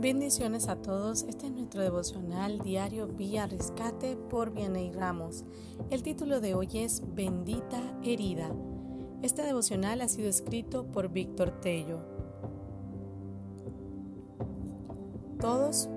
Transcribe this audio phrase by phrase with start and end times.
[0.00, 1.24] Bendiciones a todos.
[1.24, 5.44] Este es nuestro devocional diario Vía Rescate por Vianey Ramos.
[5.90, 8.50] El título de hoy es Bendita Herida.
[9.20, 12.00] Este devocional ha sido escrito por Víctor Tello.
[15.38, 15.90] Todos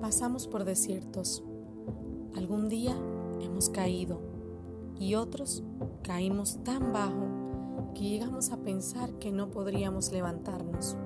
[0.00, 1.44] pasamos por desiertos.
[2.34, 2.96] Algún día
[3.40, 4.20] hemos caído
[4.98, 5.62] y otros
[6.02, 10.96] caímos tan bajo que llegamos a pensar que no podríamos levantarnos.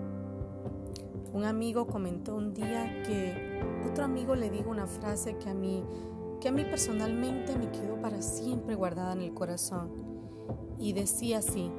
[1.33, 5.85] Un amigo comentó un día que otro amigo le dijo una frase que a mí
[6.41, 9.91] que a mí personalmente me quedó para siempre guardada en el corazón
[10.79, 11.71] y decía así: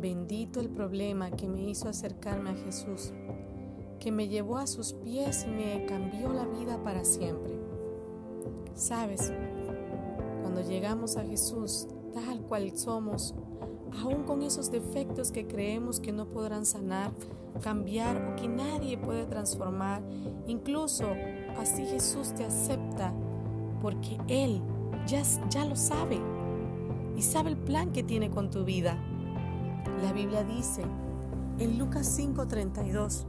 [0.00, 3.12] Bendito el problema que me hizo acercarme a Jesús,
[4.00, 7.52] que me llevó a sus pies y me cambió la vida para siempre.
[8.74, 9.32] Sabes,
[10.40, 13.34] cuando llegamos a Jesús, tal cual somos,
[14.02, 17.10] aún con esos defectos que creemos que no podrán sanar,
[17.62, 20.02] cambiar o que nadie puede transformar.
[20.46, 21.06] Incluso
[21.58, 23.12] así Jesús te acepta
[23.80, 24.60] porque Él
[25.06, 26.18] ya, ya lo sabe
[27.16, 28.96] y sabe el plan que tiene con tu vida.
[30.02, 30.82] La Biblia dice
[31.58, 33.24] en Lucas 5:32,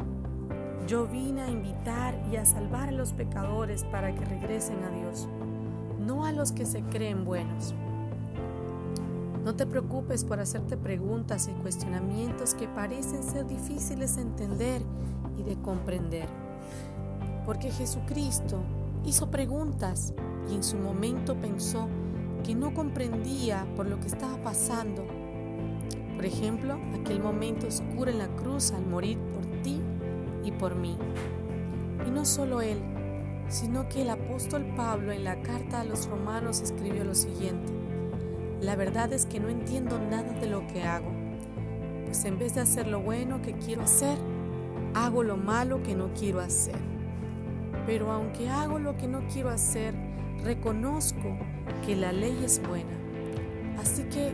[0.88, 5.28] yo vine a invitar y a salvar a los pecadores para que regresen a Dios,
[6.00, 7.74] no a los que se creen buenos.
[9.50, 14.84] No te preocupes por hacerte preguntas y cuestionamientos que parecen ser difíciles de entender
[15.40, 16.30] y de comprender.
[17.48, 18.62] Porque Jesucristo
[19.08, 20.14] hizo preguntas
[20.52, 21.88] y en su momento pensó
[22.44, 25.04] que no comprendía por lo que estaba pasando.
[26.16, 29.82] Por ejemplo, aquel momento oscuro en la cruz al morir por ti
[30.44, 30.96] y por mí.
[32.06, 32.78] Y no solo él,
[33.48, 37.79] sino que el apóstol Pablo en la carta a los romanos escribió lo siguiente.
[38.62, 41.12] La verdad es que no entiendo nada de lo que hago,
[42.06, 44.18] pues en vez de hacer lo bueno que quiero hacer,
[44.94, 46.76] hago lo malo que no quiero hacer.
[47.86, 49.94] Pero aunque hago lo que no quiero hacer,
[50.44, 51.38] reconozco
[51.86, 52.92] que la ley es buena.
[53.80, 54.34] Así que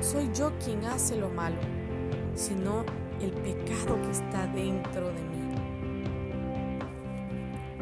[0.00, 1.60] soy yo quien hace lo malo,
[2.34, 2.84] sino
[3.22, 5.54] el pecado que está dentro de mí.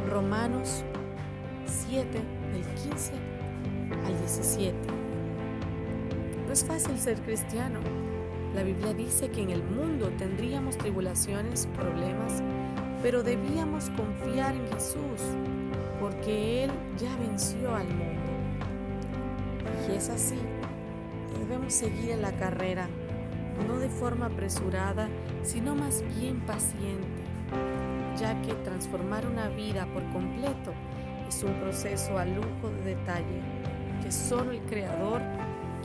[0.08, 0.84] Romanos
[1.66, 2.06] 7,
[2.52, 3.12] del 15
[4.06, 4.99] al 17.
[6.50, 7.78] No es fácil ser cristiano.
[8.56, 12.42] La Biblia dice que en el mundo tendríamos tribulaciones, problemas,
[13.04, 15.20] pero debíamos confiar en Jesús,
[16.00, 18.32] porque Él ya venció al mundo.
[19.88, 20.40] Y es así,
[21.38, 22.88] debemos seguir en la carrera,
[23.68, 25.08] no de forma apresurada,
[25.44, 27.22] sino más bien paciente,
[28.18, 30.74] ya que transformar una vida por completo
[31.28, 33.40] es un proceso a lujo de detalle
[34.02, 35.22] que solo el Creador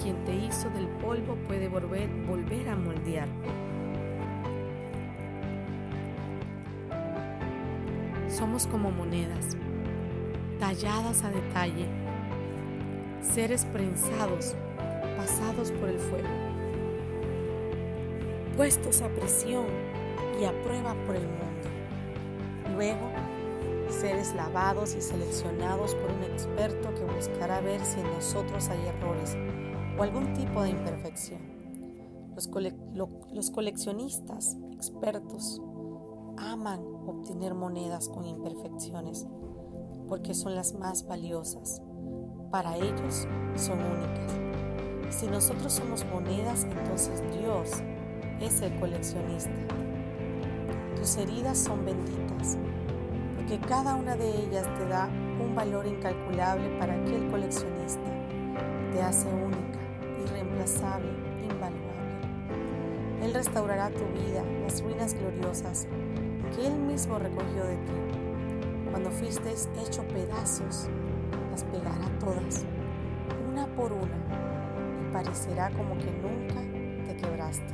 [0.02, 3.28] quien te hizo del polvo puede volver, volver a moldear.
[8.30, 9.56] Somos como monedas,
[10.60, 11.88] talladas a detalle,
[13.22, 14.56] seres prensados,
[15.18, 16.28] pasados por el fuego,
[18.58, 19.66] puestos a presión
[20.40, 21.46] y a prueba por el mundo.
[22.76, 23.10] Luego,
[23.90, 29.38] seres lavados y seleccionados por un experto que buscará ver si en nosotros hay errores
[29.98, 31.40] o algún tipo de imperfección.
[33.32, 35.62] Los, coleccionistas expertos
[36.38, 39.26] aman obtener monedas con imperfecciones
[40.10, 41.82] porque son las más valiosas.
[42.52, 45.16] Para ellos son únicas.
[45.16, 47.72] Si nosotros somos monedas, entonces Dios
[48.42, 49.52] es el coleccionista.
[50.98, 52.58] Tus heridas son benditas,
[53.38, 55.08] porque cada una de ellas te da
[55.42, 58.02] un valor incalculable para aquel coleccionista.
[58.92, 59.75] Te hace única
[60.26, 61.10] irreemplazable,
[61.44, 61.86] invaluable.
[63.24, 65.88] Él restaurará tu vida, las ruinas gloriosas
[66.56, 67.94] que Él mismo recogió de ti.
[68.92, 70.88] Cuando fuiste hecho pedazos,
[71.52, 72.66] las pegará todas,
[73.50, 74.18] una por una,
[75.02, 76.62] y parecerá como que nunca
[77.08, 77.74] te quebraste.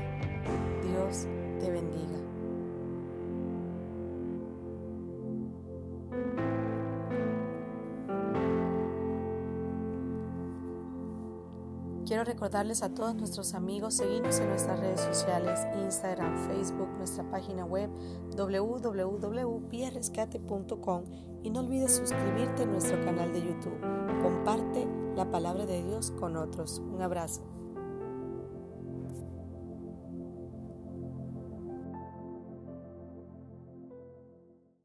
[0.88, 1.28] Dios
[1.60, 2.31] te bendiga.
[12.12, 17.64] Quiero recordarles a todos nuestros amigos seguirnos en nuestras redes sociales, Instagram, Facebook, nuestra página
[17.64, 17.90] web
[18.36, 21.04] www.pierrescate.com
[21.42, 23.80] y no olvides suscribirte a nuestro canal de YouTube.
[24.22, 24.86] Comparte
[25.16, 26.80] la palabra de Dios con otros.
[26.80, 27.44] Un abrazo.